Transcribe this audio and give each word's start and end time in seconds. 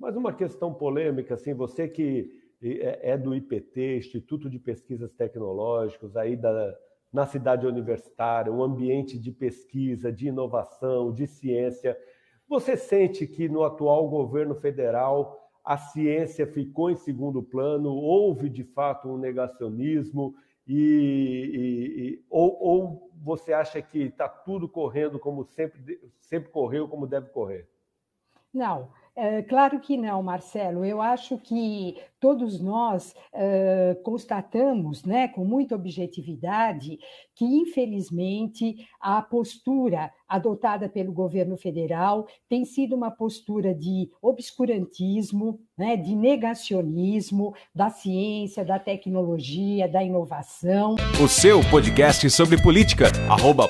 Mas 0.00 0.16
uma 0.16 0.32
questão 0.32 0.72
polêmica, 0.72 1.34
assim, 1.34 1.52
você 1.52 1.86
que 1.86 2.32
é, 2.62 3.10
é 3.10 3.18
do 3.18 3.34
IPT, 3.34 3.98
Instituto 3.98 4.48
de 4.48 4.58
Pesquisas 4.58 5.12
Tecnológicas, 5.12 6.16
aí 6.16 6.36
da, 6.36 6.74
na 7.12 7.26
cidade 7.26 7.66
universitária, 7.66 8.50
um 8.50 8.62
ambiente 8.62 9.18
de 9.18 9.30
pesquisa, 9.30 10.10
de 10.10 10.28
inovação, 10.28 11.12
de 11.12 11.26
ciência. 11.26 11.94
Você 12.48 12.78
sente 12.78 13.26
que 13.26 13.46
no 13.46 13.62
atual 13.62 14.08
governo 14.08 14.54
federal 14.54 15.38
a 15.62 15.76
ciência 15.76 16.46
ficou 16.46 16.90
em 16.90 16.96
segundo 16.96 17.42
plano, 17.42 17.90
houve 17.90 18.48
de 18.48 18.64
fato 18.64 19.06
um 19.06 19.18
negacionismo, 19.18 20.34
e, 20.66 20.74
e, 20.74 22.00
e 22.00 22.24
ou, 22.30 22.56
ou, 22.58 23.10
você 23.22 23.52
acha 23.52 23.82
que 23.82 24.04
está 24.04 24.26
tudo 24.26 24.66
correndo 24.66 25.18
como 25.18 25.44
sempre, 25.44 26.00
sempre 26.18 26.50
correu, 26.50 26.88
como 26.88 27.06
deve 27.06 27.28
correr? 27.28 27.68
Não, 28.52 28.90
é, 29.16 29.42
claro 29.42 29.80
que 29.80 29.96
não, 29.96 30.22
Marcelo. 30.22 30.84
Eu 30.84 31.00
acho 31.02 31.36
que 31.38 31.96
todos 32.20 32.60
nós 32.60 33.14
é, 33.32 33.96
constatamos, 34.04 35.04
né, 35.04 35.28
com 35.28 35.44
muita 35.44 35.74
objetividade, 35.74 36.98
que 37.34 37.44
infelizmente 37.44 38.86
a 39.00 39.22
postura 39.22 40.12
adotada 40.28 40.88
pelo 40.88 41.12
governo 41.12 41.56
federal 41.56 42.26
tem 42.48 42.64
sido 42.64 42.94
uma 42.94 43.10
postura 43.10 43.74
de 43.74 44.10
obscurantismo, 44.20 45.58
né, 45.76 45.96
de 45.96 46.14
negacionismo 46.14 47.54
da 47.74 47.88
ciência, 47.88 48.64
da 48.64 48.78
tecnologia, 48.78 49.88
da 49.88 50.04
inovação. 50.04 50.96
O 51.22 51.26
seu 51.26 51.60
podcast 51.70 52.28
sobre 52.30 52.62
política, 52.62 53.06
arroba. 53.28 53.66